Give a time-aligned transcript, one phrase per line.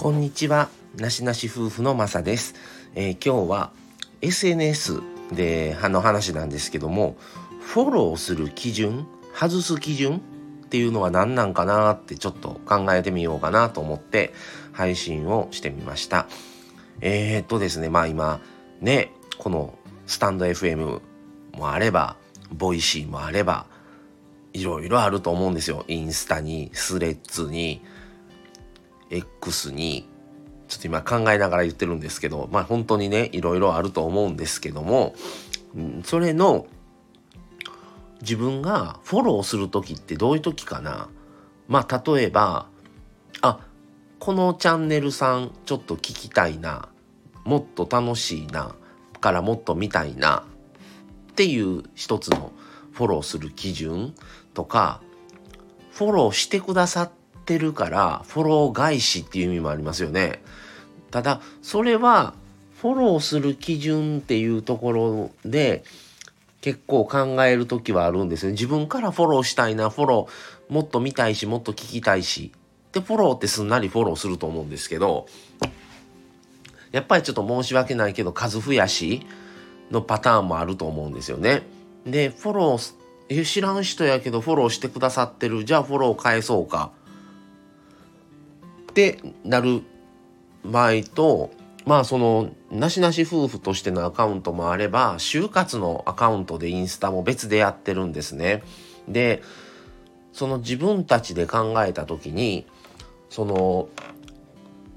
[0.00, 0.70] こんにちは。
[0.96, 2.54] なしなし夫婦のまさです、
[2.94, 3.70] えー、今日は
[4.22, 7.18] SNS での話なんですけども
[7.60, 10.22] フォローする基準外す基準
[10.64, 14.32] っていうのは何なんかなってちょっと考えてみようかなと思って
[14.72, 16.26] 配信をしてみました。
[17.02, 18.40] えー、っとですねまあ今
[18.80, 19.74] ねこの
[20.06, 21.02] スタンド FM
[21.52, 22.16] もあれば
[22.50, 23.66] ボイシーもあれば
[24.54, 25.84] いろいろあると思うんですよ。
[25.88, 27.82] インスタにスレッズに
[29.10, 30.08] X に
[30.68, 35.14] ちょっと今考えながら言ってるんですけどまあ本当にねいろいろあると思うんですけども
[36.04, 36.66] それの
[38.20, 41.08] 自分がフォローする時ってどういう時かな？
[41.68, 42.66] まあ例えば
[43.40, 43.60] あ
[44.18, 46.88] このチャンネルさんちょっと聞きたいな
[47.44, 48.74] もっと楽しいな
[49.20, 50.44] からもっと見たいな
[51.32, 52.52] っていう一つの
[52.92, 54.14] フォローする基準
[54.52, 55.00] とか
[55.92, 60.42] フォローしてくださっってるからフォロー返しっていう意味もありますよね。
[61.10, 62.34] ただそれは
[62.80, 65.84] フォローする基準っていうところで
[66.60, 72.52] 結構考える時はあるんですよ自分からフォローしたいなフォローもっと見たいしもっと聞きたいし
[72.92, 75.26] でフォローってすんなりフォローすると思うんですけど
[76.92, 79.26] やっぱりちょっと申し訳ないけど数増やし
[79.90, 81.62] のパターンもあると思うんですよね。
[82.06, 82.94] でフォロー
[83.28, 86.90] え知らん人やけどフォローしてくださってるじゃあフォロー返そうか
[88.90, 89.82] ってなる
[90.64, 91.50] 場合と
[91.86, 98.62] まあそのなしなし夫婦としてのアカウントもあれば就活のアカウントでインスタも別でやってるんですね。
[99.08, 99.42] で
[100.32, 102.66] その自分たちで考えた時に
[103.28, 103.88] その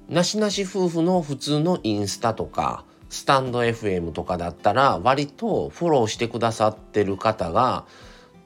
[0.10, 7.86] なしなし夫婦の普通のインスタとかスタンド FM とかだったら割とフォローしてくださってる方が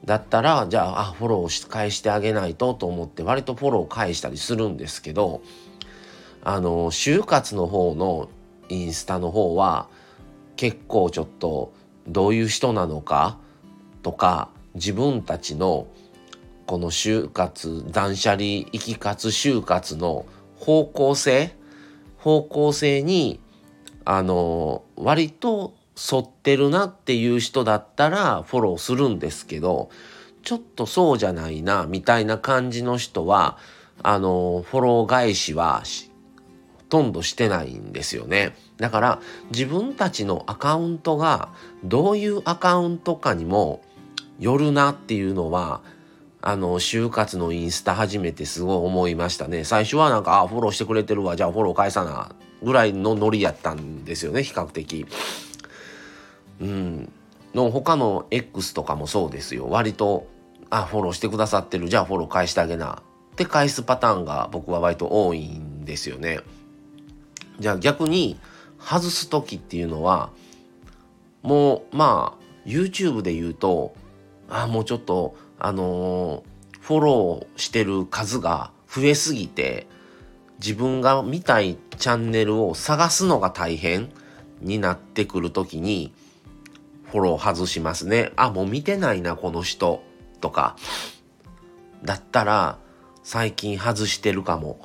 [0.05, 5.41] だったらじゃああフォローし返してあげないとと思って割とフォロー返したりするんですけど
[6.43, 8.29] あの就活の方の
[8.69, 9.89] インスタの方は
[10.55, 11.73] 結構ちょっと
[12.07, 13.37] どういう人なのか
[14.01, 15.87] とか自分たちの
[16.65, 18.41] この就活断捨離
[18.71, 21.55] 生き活就活の方向性
[22.17, 23.39] 方向性に
[24.05, 29.89] あの割と沿ってるなっていう人だったらフォローするんですけど
[30.43, 33.57] ちょっとそうじゃないなみたいな感じの人は
[34.03, 35.83] あのフォロー返しは
[36.77, 38.55] ほとんどしてないんですよね。
[38.77, 39.19] だから
[39.49, 41.49] 自分たちのアカウントが
[41.83, 43.81] どういうアカウントかにも
[44.39, 45.81] よるなっていうのは
[46.41, 49.63] あの就活のインスタ初めてすごい思いましたね。
[49.63, 52.31] 最初はなんかあフォローしてくれてるわじゃあフォロー返さな
[52.63, 55.05] ぐらいのノリやったんですよね比較的。
[56.59, 57.11] うん、
[57.53, 59.69] の他の X とかもそうですよ。
[59.69, 60.27] 割と
[60.69, 61.89] あフォローしてくださってる。
[61.89, 63.01] じゃあフォロー返してあげな。
[63.33, 66.39] って返すパターンが僕は割と多いんですよね。
[67.59, 68.39] じゃあ逆に
[68.79, 70.31] 外す時っていうのは
[71.41, 73.95] もうまあ YouTube で言うと
[74.49, 79.87] あもうちょっとあのー、フォローしてる数が増えすぎて
[80.59, 84.09] 自分が見たいチャンネルを探すのが大変
[84.61, 86.13] になってくる時に
[87.11, 88.31] フォロー外しますね。
[88.35, 90.03] あ、もう見てないな、この人。
[90.39, 90.75] とか。
[92.03, 92.77] だったら、
[93.23, 94.79] 最近外してるかも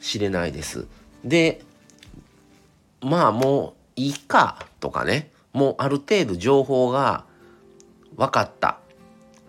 [0.00, 0.86] しれないです。
[1.24, 1.62] で、
[3.00, 5.30] まあもういいかとかね。
[5.52, 7.24] もうある程度情報が
[8.16, 8.78] 分かった。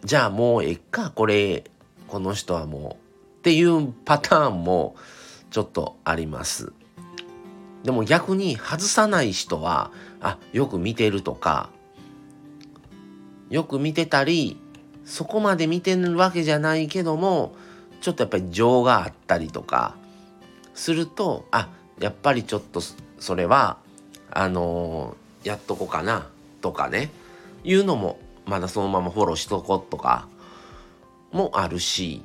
[0.04, 1.64] じゃあもうえっか、これ、
[2.08, 3.40] この人はもう。
[3.40, 4.96] っていうパターンも
[5.50, 6.74] ちょっとあります。
[7.84, 11.70] でも逆に外さない人はあよく見てるとか
[13.50, 14.58] よく見てたり
[15.06, 17.54] そこまで見てるわけじゃないけども
[18.02, 19.96] ちょっとやっぱり情があったりとか
[20.74, 22.82] するとあやっぱりちょっと
[23.20, 23.78] それは
[24.32, 26.28] あのー、やっとこうかな
[26.62, 27.12] とかね
[27.64, 30.28] いうのもまだそのままフォローしとこうとか
[31.32, 32.24] もあるし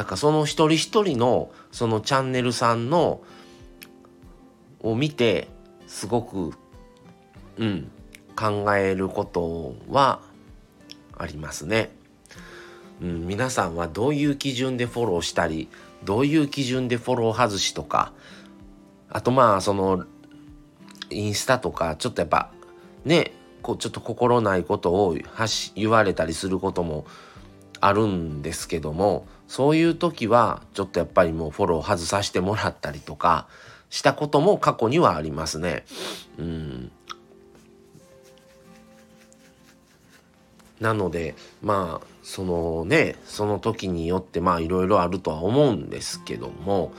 [0.00, 3.20] だからその一人一人のそのチャンネルさんの
[4.80, 5.48] を見て
[5.86, 6.54] すごく
[7.58, 7.90] うん
[8.34, 10.22] 考えることは
[11.18, 11.90] ありますね。
[13.02, 15.68] うん、皆さんはどういう基準でフォローしたり
[16.02, 18.14] どういう基準でフォロー外しとか
[19.10, 20.06] あとまあその
[21.10, 22.50] インスタとかちょっとやっぱ
[23.04, 25.18] ねこうちょっと心ないことを
[25.74, 27.04] 言われたりすることも
[27.80, 33.48] あるんですけどもそういう時はちょっとやっぱりもうフォロー外させてもらったりとか
[33.88, 35.84] したことも過去にはありますね。
[36.38, 36.92] うん
[40.80, 46.92] なのでまあそのねその時によってまあいろいろあるとは思うんですけども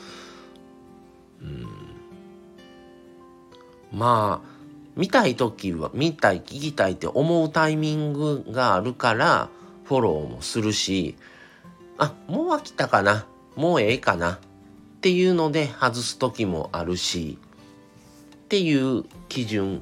[1.41, 1.67] うん
[3.91, 4.51] まあ
[4.95, 9.49] 見たい時は見たい聞きたいって思うタイミングがあるから
[9.91, 11.17] フォローもするし
[11.97, 13.25] あもう飽きたかな
[13.57, 14.39] もうええかなっ
[15.01, 17.37] ていうので外す時もあるし
[18.35, 19.81] っていう基準。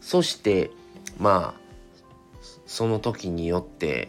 [0.00, 0.72] そして
[1.20, 4.08] まあその時によって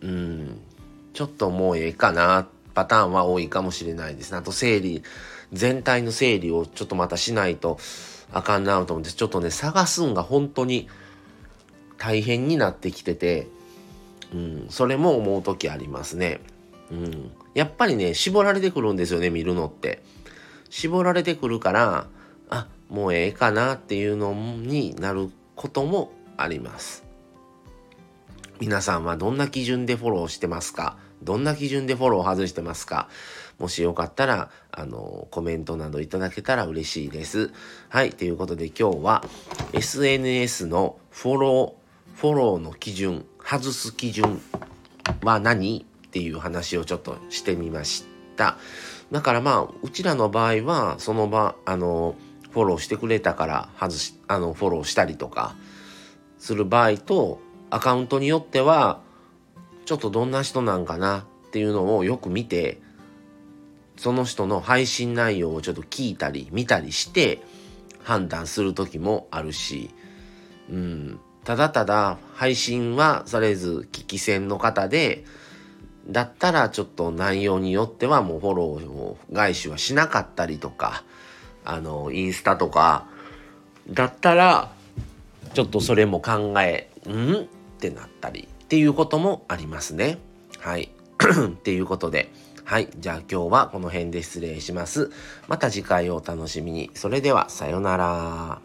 [0.00, 0.60] うん
[1.12, 4.38] ちょっともうええかなパターンは多いかもしれないですね。
[4.38, 5.02] あと整理
[5.52, 7.78] 全体の整理をちょっとまたしないと
[8.32, 10.88] あかんなと思ってちょっとね探すんが本当に
[11.98, 13.48] 大変になってきてて、
[14.32, 16.40] うん、それも思う時ありますね。
[16.90, 20.02] うん、やっぱりね絞られてくるんですよね見るのって。
[20.68, 22.06] 絞られてくるから
[22.48, 27.04] あもうええかなっていうのになることもあります。
[28.58, 30.96] 皆さんはどんな基準でフォローしてますか？
[31.22, 33.08] どんな基準でフォロー外してますか？
[33.58, 37.50] もしよかったら、あの、コメントなどいただけたら嬉しいです。
[37.88, 39.24] はい、ということで今日は
[39.72, 44.40] SNS のフォロー、フォローの基準、外す基準
[45.22, 48.04] は何っていう話をちょっとしてみまし
[48.36, 48.58] た。
[49.12, 52.16] だからまあ、うちらの場合は、その場、あの、
[52.50, 55.54] フォローしてくれたから外し、あの、フォローしたりとか
[56.38, 57.38] する場合と、
[57.70, 59.00] アカウントによっては、
[59.84, 62.80] ちょっとどんな人なんかなっていうのをよく見て、
[63.96, 67.40] その人の配信内容をちょっと聞いたり見たりして
[68.02, 69.90] 判断する時もあるし、
[70.68, 75.24] うん、ただただ配信はされず聞き戦の方で
[76.08, 81.04] だったらちょっと内容によってはもうフォローを返しはしなかったりとか
[81.64, 83.06] あのインスタとか
[83.88, 84.72] だったら
[85.54, 87.44] ちょっとそれも考えん？
[87.44, 87.46] っ
[87.78, 90.18] てなったりっていうこともありますね。
[90.58, 90.90] はい。
[91.22, 92.32] っていうことで。
[92.64, 92.88] はい。
[92.98, 95.12] じゃあ今日はこの辺で失礼します。
[95.46, 96.90] また次回をお楽しみに。
[96.94, 98.60] それでは、さようなら。